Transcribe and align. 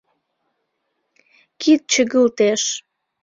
Кид 1.59 1.81
чыгылтеш. 1.91 2.63